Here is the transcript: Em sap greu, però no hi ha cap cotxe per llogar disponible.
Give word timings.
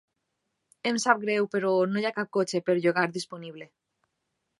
Em 0.91 0.95
sap 1.03 1.19
greu, 1.25 1.49
però 1.55 1.73
no 1.91 2.01
hi 2.03 2.07
ha 2.11 2.13
cap 2.15 2.31
cotxe 2.39 2.63
per 2.71 2.77
llogar 2.79 3.05
disponible. 3.19 3.69